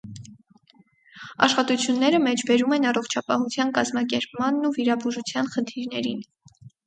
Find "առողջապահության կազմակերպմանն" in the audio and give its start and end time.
2.93-4.67